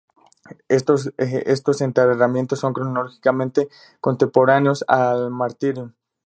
[0.67, 3.67] Estos enterramientos son cronológicamente
[3.99, 5.91] contemporáneos al martyrium.